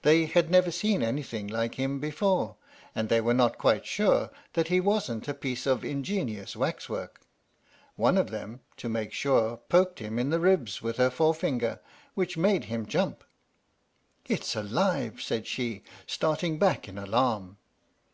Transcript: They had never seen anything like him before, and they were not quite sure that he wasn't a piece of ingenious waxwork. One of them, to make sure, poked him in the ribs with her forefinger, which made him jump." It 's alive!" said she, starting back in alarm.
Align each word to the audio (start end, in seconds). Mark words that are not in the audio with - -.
They 0.00 0.24
had 0.24 0.50
never 0.50 0.70
seen 0.70 1.02
anything 1.02 1.46
like 1.46 1.74
him 1.74 1.98
before, 2.00 2.56
and 2.94 3.10
they 3.10 3.20
were 3.20 3.34
not 3.34 3.58
quite 3.58 3.84
sure 3.84 4.30
that 4.54 4.68
he 4.68 4.80
wasn't 4.80 5.28
a 5.28 5.34
piece 5.34 5.66
of 5.66 5.84
ingenious 5.84 6.56
waxwork. 6.56 7.20
One 7.94 8.16
of 8.16 8.30
them, 8.30 8.60
to 8.78 8.88
make 8.88 9.12
sure, 9.12 9.58
poked 9.58 9.98
him 9.98 10.18
in 10.18 10.30
the 10.30 10.40
ribs 10.40 10.80
with 10.80 10.96
her 10.96 11.10
forefinger, 11.10 11.80
which 12.14 12.38
made 12.38 12.64
him 12.72 12.86
jump." 12.86 13.22
It 14.26 14.42
's 14.42 14.56
alive!" 14.56 15.20
said 15.20 15.46
she, 15.46 15.82
starting 16.06 16.58
back 16.58 16.88
in 16.88 16.96
alarm. 16.96 17.58